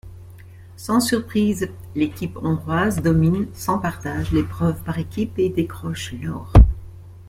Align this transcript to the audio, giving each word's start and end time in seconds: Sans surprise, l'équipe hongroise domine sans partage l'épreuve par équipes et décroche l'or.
Sans 0.77 0.99
surprise, 0.99 1.69
l'équipe 1.93 2.35
hongroise 2.41 3.03
domine 3.03 3.47
sans 3.53 3.77
partage 3.77 4.31
l'épreuve 4.31 4.81
par 4.81 4.97
équipes 4.97 5.37
et 5.37 5.49
décroche 5.49 6.13
l'or. 6.23 6.51